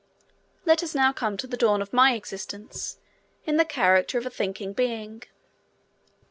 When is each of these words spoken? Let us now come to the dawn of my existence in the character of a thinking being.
Let 0.65 0.81
us 0.81 0.95
now 0.95 1.13
come 1.13 1.37
to 1.37 1.45
the 1.45 1.55
dawn 1.55 1.79
of 1.79 1.93
my 1.93 2.15
existence 2.15 2.97
in 3.45 3.57
the 3.57 3.63
character 3.65 4.17
of 4.17 4.25
a 4.25 4.31
thinking 4.31 4.73
being. 4.73 5.21